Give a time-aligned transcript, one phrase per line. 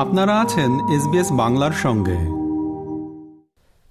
[0.00, 2.18] আপনারা আছেন এসবিএস বাংলার সঙ্গে।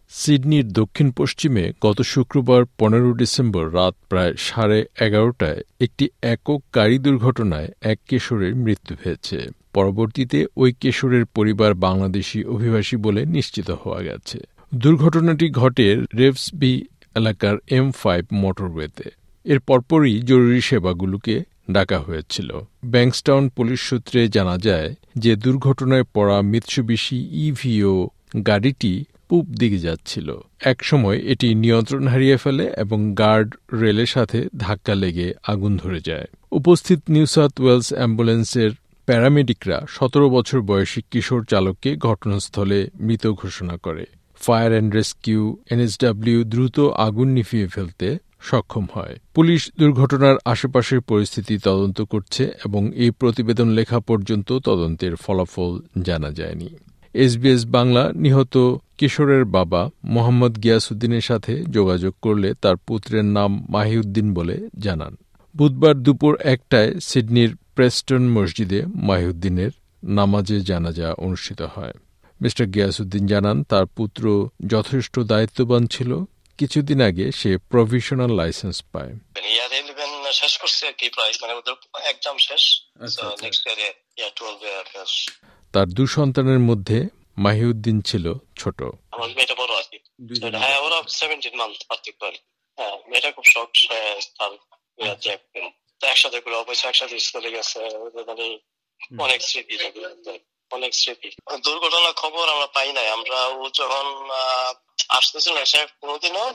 [0.09, 7.70] সিডনির দক্ষিণ পশ্চিমে গত শুক্রবার পনেরো ডিসেম্বর রাত প্রায় সাড়ে এগারোটায় একটি একক গাড়ি দুর্ঘটনায়
[7.81, 14.39] এক কিশোরের মৃত্যু হয়েছে। পরবর্তীতে ওই কিশোরের পরিবার বাংলাদেশি অভিবাসী বলে নিশ্চিত হওয়া গেছে।
[14.76, 16.85] দুর্ঘটনাটি ঘটে রেভসবি
[17.16, 19.03] এলাকার এম ফাইভ মোটরওয়েতে।
[19.44, 22.49] এর পরপরই জরুরি সেবাগুলোকে ডাকা হয়েছিল।
[22.85, 28.09] ব্যাংকস্টাউন পুলিশ সূত্রে জানা যায় যে দুর্ঘটনায় পড়া মিৎসুবিশি ইভিও
[28.48, 35.34] গাড়িটি পূব দিকে যাচ্ছিল। একসময় এটি নিয়ন্ত্রণ হারিয়ে ফেলে এবং গার্ড রেলের সাথে ধাক্কা লেগে
[35.47, 38.72] আগুন ধরে যায়। উপস্থিত নিউ সাউথ ওয়েলস অ্যাম্বুলেন্সের
[39.05, 44.05] প্যারামেডিকরা সতেরো বছর বয়সী কিশোর চালককে ঘটনাস্থলে মৃত ঘোষণা করে।
[44.39, 52.02] ফায়ার অ্যান্ড রেস্কিউ এনএসডব্লিউ দ্রুত আগুন নিভিয়ে ফেলতে সক্ষম হয়। পুলিশ দুর্ঘটনার আশেপাশের পরিস্থিতি তদন্ত
[52.02, 56.69] করছে এবং এই প্রতিবেদন লেখা পর্যন্ত তদন্তের ফলাফল জানা যায়নি।
[57.14, 64.69] এসবিএস বাংলা নিহত কিশোরের বাবা মোহাম্মদ গিয়াসুদ্দিনের সাথে যোগাযোগ করলে তার পুত্রের নাম মাহিউদ্দিন বলে
[64.80, 65.17] জানান।
[65.58, 69.71] বুধবার দুপুর একটায় সিডনির প্রেস্টন মসজিদে মাহিউদ্দিনের
[70.03, 71.94] নামাজে জানাজা অনুষ্ঠিত হয়।
[72.42, 76.23] মিস্টার গিয়াসুদ্দিন জানান, তার পুত্র যথেষ্ট দায়িত্ববান ছিল
[76.59, 79.13] কিছুদিন আগে সে প্রভিশনাল লাইসেন্স পায়।
[80.41, 81.75] শেষ করছে আর কি প্রায় মানে ওদের
[82.11, 82.63] এক্সাম শেষ।
[83.43, 83.89] নেক্সট ইয়ারে
[85.73, 86.97] তার দু সন্তানের মধ্যে
[87.37, 88.25] মাহিউদ্দিন ছিল
[88.59, 88.80] ছোট।
[89.11, 89.97] আমার মেয়েটা বড় আর কি।
[90.63, 91.80] হ্যাঁ ওরা সেভেন্টিন মান্থ
[92.77, 93.69] হ্যাঁ মেয়েটা খুব শখ
[94.37, 94.52] তার
[96.11, 97.80] একসাথে করে অবশ্য একসাথে স্কুলে গেছে
[98.30, 98.45] মানে
[99.23, 99.75] অনেক স্মৃতি
[100.71, 101.30] অনেক স্মৃতি।
[101.63, 104.05] দুর্ঘটনার খবর আমরা পাই নাই। আমরা ও যখন
[105.17, 106.45] আসতেছিল সে কোনোদিনও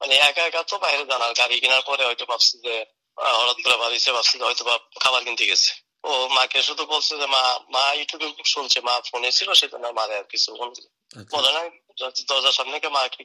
[0.00, 2.74] মানে একা একা তো বাইরে জানার গাড়ি কেনার পরে হয়তো ভাবছি যে
[3.38, 5.70] হঠাৎ করে বাড়িতে ভাবছি হয়তো বা খাবার কিনতে গেছে।
[6.04, 7.42] ও মাকে শুধু বলছে যে মা
[7.74, 10.48] মা ইউটিউবে শুনছে মা ফোনে ছিল সেজন্য মারে আর কিছু
[11.32, 11.60] বলে না
[12.30, 13.22] দরজার সামনে মা কি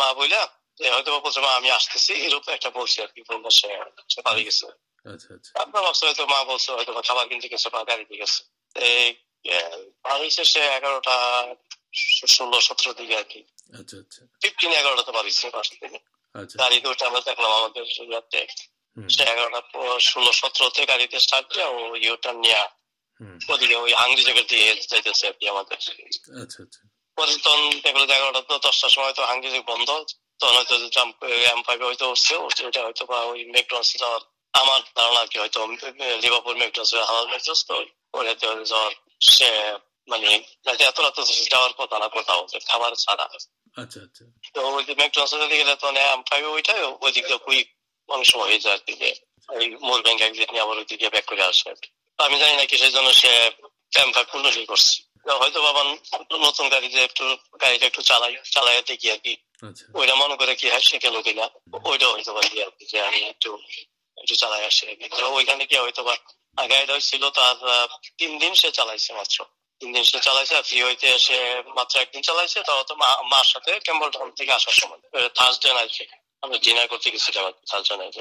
[0.00, 0.42] মা বইলা
[0.78, 3.68] যে হয়তো বলছে মা আমি আসতেছি এরকম একটা বলছে আর কি বলল সে
[4.26, 4.66] বাড়ি গেছে।
[5.62, 8.40] আমরা ভাবছি হয়তো মা বলছে হয়তো খাবার কিনতে গেছে বা গাড়িতে গেছে।
[8.76, 9.04] এই
[10.04, 11.16] বাড়ি সে এগারোটা
[12.34, 13.40] ষোলো সতেরো দিকে আর কি।
[14.42, 15.98] ফিফটিন এগারোটাতে বাড়িছে বাসা থেকে
[16.54, 17.82] গাড়িতে উঠে আমরা দেখলাম আমাদের
[19.08, 19.60] সে এগারোটা
[20.10, 21.76] ষোলো সতেরোতে গাড়িতে স্টার্ট দিয়ে ও
[22.06, 22.62] ইউটার নিয়ে
[23.52, 25.78] ওদিকে ওই জায়গার দিয়ে যাইতেছে আর কি আমাদের।
[27.18, 29.88] পরে তখন দেখল এগারোটা তো দশটার সময় তো হাঙ্গি বন্ধ।
[30.40, 30.74] তখন হয়তো
[31.52, 32.34] এম ফাইভে হয়তো উঠছে
[32.66, 34.22] ওটা হয়তো বা ওই ম্যাকডোনাল্স যাওয়ার
[34.54, 35.58] আমার ধারণা আর কি হয়তো
[36.22, 37.74] লিভারপুল ম্যাকডোনাল্স হালাল ম্যাকডোনাল্স তো
[38.14, 38.92] ওটাতে যাওয়ার
[39.28, 39.50] সে
[40.08, 40.28] মানে
[40.90, 41.18] এত রাত
[41.52, 42.40] যাওয়ার কথা না কোথাও
[42.70, 43.26] খাবার ছাড়া।
[43.82, 44.24] আচ্ছা আচ্ছা।
[44.54, 47.66] তো ওই যে ম্যাকডোনাল্স দিকে গেলে তখন এম ফাইভে ওইটাই ওই দিক দিয়ে কুইক
[48.08, 48.92] অনেক সময় হয়ে যায় আর কি
[49.48, 51.70] এই মোর ব্যাংক একদিন নিয়ে আবার ওই দিকে ব্যাক করে আসে।
[52.18, 53.32] আমি জানি না কিসের জন্য সে
[54.14, 54.96] ফাইভ পুনর্লি করছে।
[55.40, 55.82] হয়তো বাবা
[56.46, 57.24] নতুন গাড়িতে একটু
[57.62, 59.34] গাড়িটা একটু চালাই চালাই দেখি আর কি।
[59.94, 61.46] ওইটা মনে করে কি হয় শিখে কিনা?
[61.90, 63.50] ওইটা হয়তো বা আর কি যে আমি একটু
[64.16, 65.06] একটু চালাই আসি আর কি।
[65.38, 66.14] ওইখানে কি হয়তো বা
[66.72, 67.56] গাড়িটা ছিল তার
[68.18, 69.38] তিন দিন সে চালাইছে মাত্র।
[69.82, 71.36] তিন দিন সে চালাইছে, আর ফ্রি হইতে সে
[71.76, 72.94] মাত্র একদিন চালাইছে তাও তো
[73.32, 75.00] মার সাথে ক্যাম্বলটন থেকে আসার সময়।
[75.38, 75.92] থার্সডে নাইট
[76.44, 77.08] আমরা ডিনার করতে
[77.70, 78.14] থার্সডে নাইট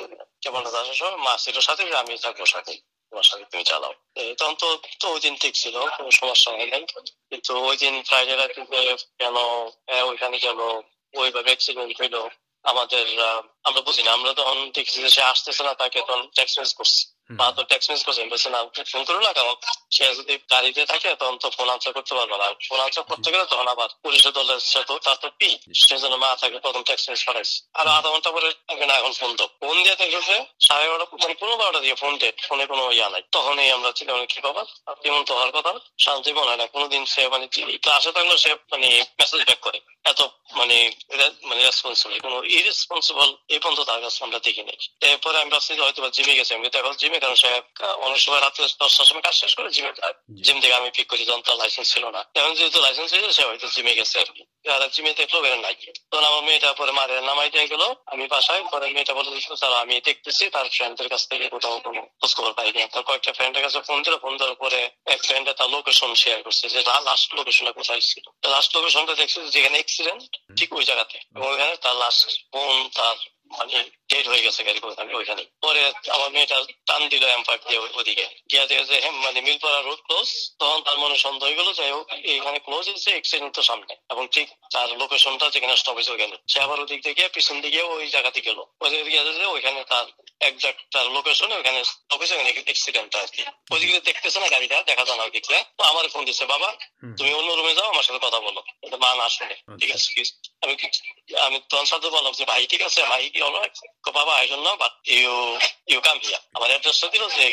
[0.43, 1.33] ক্যাম্বলটন আসার সময় মা
[1.67, 2.73] সাথে, আমি থাকব সাথে
[3.09, 3.93] তোমার সাথে তুমি চালাও।
[4.39, 4.67] তখন তো
[5.01, 6.83] তো ওই দিন ঠিক ছিল, কোনো সমস্যা হয় নাই।
[7.31, 8.61] কিন্তু ওই দিন ফ্রাইডে রাতে
[9.19, 9.35] কেন
[10.09, 10.59] ওইখানে গেল,
[11.21, 12.15] ওইভাবে অ্যাক্সিডেন্ট হইল।
[12.71, 13.05] আমাদের
[13.67, 17.01] আমরা বুঝি না আমরা তখন দেখছি যে সে আসতেছে না, তাকে তখন টেক্সট করছি।
[17.39, 18.59] মা তো টেক্সট মেসেজ করছে বলছে না
[18.91, 19.51] ফোন করে লাগাও
[19.95, 23.45] সে যদি গাড়িতে থাকে তখন তো ফোন আনসার করতে পারবে না। ফোন আনসার করতে গেলে
[23.51, 25.49] তখন আবার পুলিশের দলের সাথে তার তো পি
[25.81, 28.49] সেজন্য মা থাকে প্রথম টেক্সট মেসেজ পাঠাইছে। আর আধা ঘণ্টা পরে
[28.89, 30.35] না এখন ফোন দাও। ফোন দিয়ে দেখেছে
[30.67, 34.27] সাড়ে বারোটা মানে পনেরো বারোটা দিয়ে ফোন ডেট ফোনে কোনো ইয়া নাই। তখনই আমরা করি
[34.33, 34.63] কি বাবা?
[35.03, 35.71] কেমন তো হওয়ার কথা
[36.05, 37.45] শান্তি মনে হয় না কোনোদিন সে মানে
[37.83, 39.79] ক্লাসে থাকলেও সে মানে মেসেজ ব্যাক করে।
[40.11, 40.19] এত
[40.59, 40.77] মানে
[41.49, 44.77] মানে রেসপন্সিবল কোনো ইরেসপন্সিবল এই পর্যন্ত তার কাছে আমরা দেখি নাই।
[45.09, 47.49] এরপরে আমি ভাবছি হয়তো জিমে গেছে। আমি দেখো, জিমে কারণ সে
[48.05, 49.91] অনেক সময় রাত্রে দশটার সময় কাজ শেষ করে জিমে
[50.45, 53.43] জিম থেকে আমি পিক করি যখন তার লাইসেন্স ছিল না। এখন যেহেতু লাইসেন্স হয়েছে, সে
[53.49, 55.75] হয়তো জিমে গেছে আর কি। যারা জিমে দেখল বের নাই।
[56.11, 59.73] তখন আমার মেয়েটা পরে মারে নামাই দিয়ে গেলো। আমি বাসায়, পরে মেয়েটা বলে দিচ্ছিল স্যার,
[59.83, 63.79] আমি দেখতেছি তার ফ্রেন্ডের কাছ থেকে কোথাও কোনো খোঁজ খবর পাইনি। তার কয়েকটা ফ্রেন্ডের কাছে
[63.87, 64.79] ফোন দিল। ফোন দেওয়ার পরে
[65.13, 69.77] এক ফ্রেন্ডে তার লোকেশন শেয়ার করছে, যে লাস্ট লোকেশনটা কোথায় ছিল। লাস্ট লোকেশনটা দেখছে যেখানে
[69.79, 70.23] অ্যাক্সিডেন্ট
[70.57, 72.21] ঠিক ওই জায়গাতে ওইখানে তার লাস্ট
[72.51, 73.15] ফোন তার
[74.11, 78.65] ডেট হয়ে গেছে। গাড়ি ওখানে ওইখানে। পরে আমার মেয়েটা টান দিল এম্পার দিয়ে ওদিকে। গিয়া
[78.65, 80.29] দিয়ে যে মানে মিলপাড়া রোড ক্লোজ
[80.59, 84.23] তখন তার মনে সন্দেহ হয়ে গেল যাই হোক এইখানে ক্লোজ হয়েছে এক্সিডেন্ট তো সামনে। এবং
[84.27, 88.59] ঠিক তার লোকেশনটা যেখানে স্টপেজ ওখানে সে আবার ওদিক থেকে পিছন দিকে ওই জায়গাতে গেল।
[88.81, 90.05] ওদিকে গিয়ে যে ওইখানে তার
[90.39, 95.17] একজাক্ট তার লোকেশন ওখানে স্টপেজ ওখানে এক্সিডেন্টটা আর কি। ওদিকে দেখতেছে না গাড়িটা দেখা যায়
[95.17, 96.69] না ওদিকে তো আমার ফোন দিচ্ছে বাবা
[97.17, 98.61] তুমি অন্য রুমে যাও আমার সাথে কথা বলো।
[99.03, 100.09] মা না শুনে। ঠিক আছে
[100.61, 100.73] আমি
[101.39, 103.59] আমি তখন সাথে বললাম যে ভাই ঠিক আছে ভাই কি হলো?
[104.39, 105.33] I don't know but you
[105.91, 107.43] you come here আমার অ্যাড্রেসটা দিল যে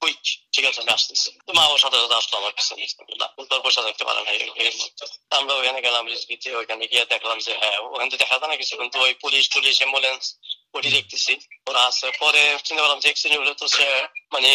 [0.00, 0.18] কুইক
[0.54, 2.84] ঠিক আছে, আমি আসতেছি। তো মা ওর সাথে সাথে আসলো আমার পিছনে
[3.22, 4.30] না তোর দেখতে পারে না
[5.40, 8.74] আমরা ওখানে গেলাম রিসবিতে ওখানে গিয়ে দেখলাম যে হ্যাঁ ওখানে তো দেখা যায় না কিছু,
[8.80, 10.22] কিন্তু ওই পুলিশ টুলিশ অ্যাম্বুলেন্স
[10.76, 11.32] ওটি দেখতেছি।
[11.68, 13.86] ওরা আছে। পরে চিন্তা করলাম যে অ্যাক্সিডেন্ট হলে তো সে
[14.34, 14.50] মানে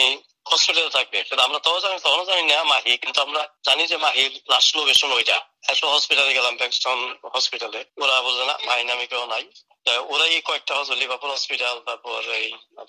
[0.49, 4.31] হসপিটালে থাকবে। কিন্তু আমরা তখন জানি তখন জানি না, মাহি, কিন্তু আমরা জানি যে মাহির
[4.51, 5.37] লাস্ট লোকেশন ওইটা।
[5.93, 6.99] হসপিটালে গেলাম ব্যাংস্টন
[7.33, 9.43] হসপিটালে ওরা বলছে না, মাহি নামে কেউ নাই।
[9.85, 12.47] ওরাই কয়েকটা হসপিটাল লিভারপুল হসপিটাল তারপর এই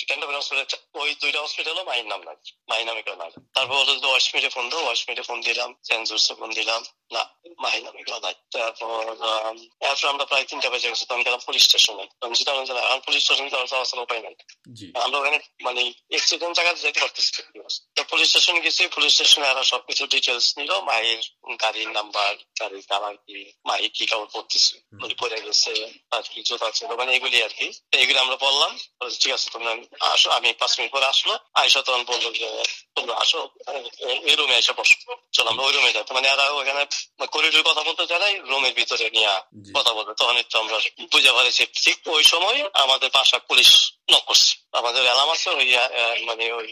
[0.08, 0.66] ক্যান্টারবারি হসপিটাল
[1.00, 2.36] ওই দুইটা হসপিটালও মায়ের নাম নাই
[2.70, 6.04] মায়ের নামে কেউ নাই। তারপর ওদের ওয়াশ মিটে ফোন দাও ওয়াশ মিটে ফোন দিলাম সেন্ট
[6.08, 6.80] জোসে ফোন দিলাম।
[7.14, 7.22] না
[7.62, 9.02] মায়ের নামে কেউ নাই। তারপর
[9.88, 12.52] এরপর আমরা প্রায় তিনটা বেজে গেছি তো আমি গেলাম পুলিশ স্টেশনে আমি যেটা
[12.92, 14.34] আমি পুলিশ স্টেশনে যাওয়ার আসলে উপায় নাই।
[15.04, 15.82] আমরা ওখানে মানে
[16.18, 17.30] এক্সিডেন্ট জায়গাতে যেতে পারতেছি
[17.96, 21.20] তো পুলিশ স্টেশন গেছি পুলিশ স্টেশনে এরা সবকিছু ডিটেলস নিল মাহির
[21.62, 23.36] গাড়ির নাম্বার গাড়ির কালার কি
[23.68, 24.76] মাহি কি কাপড় পরতেছে
[25.20, 25.72] পরে গেছে
[26.10, 27.66] তার কি জোতা ছিল মানে এগুলি আর কি।
[28.02, 28.72] এগুলি আমরা বললাম
[29.20, 29.72] ঠিক আছে তোমরা
[30.14, 32.48] আসো আমি পাঁচ মিনিট পরে আসলো। আয়সা তখন বলল যে
[32.96, 33.40] তোমরা আসো
[34.30, 34.96] এই রুমে এসে বসো।
[35.36, 36.82] চলো আমরা ওই রুমে যাই। মানে এরা ওখানে
[37.34, 39.32] করিডোর কথা বলতে চাই রুমের ভিতরে নিয়ে
[39.76, 40.76] কথা বলতে তখন একটু আমরা
[41.12, 43.70] বুঝে পারছি ঠিক ওই সময় আমাদের বাসা পুলিশ
[44.12, 45.68] নক করছে। আমাদের অ্যালার্ম আছে ওই
[46.28, 46.68] মানে ওই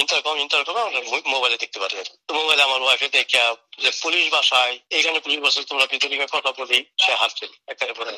[0.00, 1.00] ইন্টারকম ইন্টারকম আমরা
[1.34, 1.94] মোবাইলে দেখতে পারি
[2.38, 3.38] মোবাইলে আমার ওয়াইফে দেখে
[3.78, 8.14] যে পুলিশ বাসায় এখানে পুলিশ বাসায় তোমরা ভিতরে কথা বলি সে হাসছে একেবারে পরে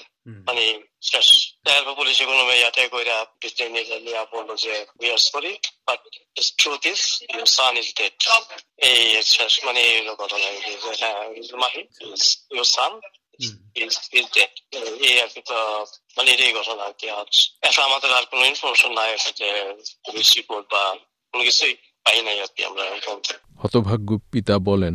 [0.49, 0.65] মানে
[1.11, 1.29] শেষ।
[1.65, 5.53] তারপর পুলিশ কোনো ইয়াতে কইরা ভিতরে নিয়ে নিয়ে বলল যে we are sorry
[5.87, 6.01] but
[6.61, 7.03] truth is
[7.33, 8.15] your son is dead
[8.89, 9.01] এই
[9.35, 10.49] শেষ মানে এই ঘটনা।
[11.01, 11.21] হ্যাঁ
[11.63, 11.83] মাহি
[12.55, 12.93] ইউর সান
[15.09, 15.59] এই আর কি তো
[16.17, 17.33] মানে এটাই ঘটনা আর কি আজ।
[17.69, 19.11] এখন আমাদের আর কোনো ইনফরমেশন নাই
[19.41, 19.49] যে
[20.05, 20.83] পুলিশ রিপোর্ট বা
[21.35, 21.75] কোনো কিছুই
[22.05, 22.85] পাই নাই আর কি আমরা
[23.61, 24.95] হতভাগ্য পিতা বলেন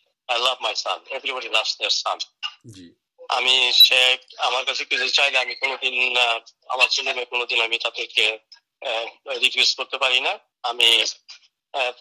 [0.31, 2.19] I love my son everybody loves their son
[2.75, 2.85] জি।
[3.29, 3.55] আমি
[3.85, 4.01] সে
[4.47, 5.95] আমার কাছে কিছু চাইলে আমি কোনোদিন
[6.73, 6.87] আমার
[7.31, 8.25] কোনোদিন আমি তাদেরকে
[9.79, 10.33] করতে পারি না।
[10.69, 10.87] আমি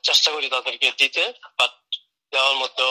[0.06, 1.24] চেষ্টা করি তাদেরকে দিতে
[1.58, 1.72] বাট
[2.32, 2.86] দেওয়ার মতো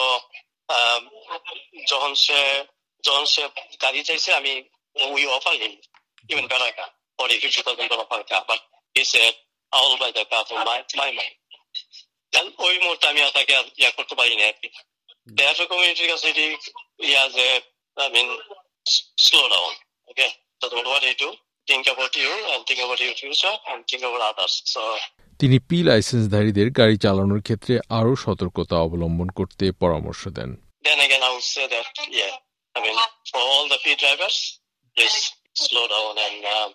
[1.91, 2.39] যখন সে
[3.03, 3.44] যখন সে
[3.83, 4.53] গাড়ি চাইছে আমি
[5.15, 5.74] we offer him
[6.30, 6.86] even better কা
[7.18, 8.62] ফর ফিফটি থাউজেন্ড অফার কা but
[8.95, 9.33] he said
[9.71, 11.30] I'll buy the for my my my
[12.68, 14.68] ওই মুহূর্তে আমি তাকে ইয়া করতে পারি না আর কি।
[15.38, 16.46] দেয়ার কমিউনিটির কাছে এটি
[17.10, 17.48] ইয়া যে
[17.98, 18.30] I mean,
[19.18, 19.72] slow down.
[20.10, 20.30] Okay,
[20.62, 21.31] so what do you do?
[21.68, 24.54] Think about you and think about your future and think about others.
[24.66, 24.81] So.
[25.40, 30.50] তিনি পি লাইসেন্সধারীদের গাড়ি চালানোর ক্ষেত্রে আরও সতর্কতা অবলম্বন করতে পরামর্শ দেন
[30.88, 31.88] Then again, I would say that,
[32.20, 32.34] yeah,
[32.75, 32.98] I mean,
[33.32, 34.38] for all the P drivers,
[34.98, 35.20] please
[35.66, 36.70] slow down and um,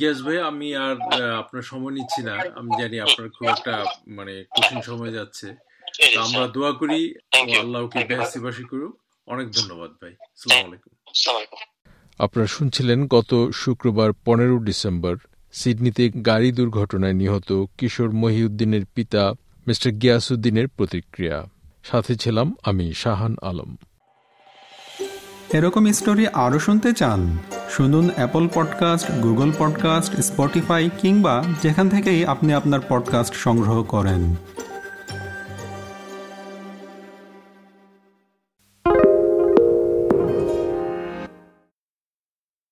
[0.00, 0.96] gas ভাই আমি আর
[1.42, 3.74] আপনার সময় নিচ্ছি না আমি জানি আপনার খুব একটা
[4.18, 5.46] মানে কঠিন সময় যাচ্ছে
[6.20, 7.14] আমরা দোয়া করি।
[7.60, 10.94] আল্লাহকে বেহাসিবাসী করুক। অনেক ধন্যবাদ ভাই। সালাম আলাইকুম।
[12.18, 15.16] আপনারা শুনছিলেন গত শুক্রবার পনেরো ডিসেম্বর
[15.52, 19.32] সিডনিতে গাড়ি দুর্ঘটনায় নিহত কিশোর মহিউদ্দিনের পিতা
[19.66, 21.46] মিস্টার গিয়াসুদ্দিনের প্রতিক্রিয়া।
[21.84, 23.76] সাথে ছিলাম আমি শাহান আলম।
[25.52, 27.38] এরকম স্টোরি আরও শুনতে চান
[27.70, 34.36] শুনুন Apple podcast Google podcast Spotify কিংবা যেখান থেকেই আপনি আপনার পডকাস্ট সংগ্রহ করেন।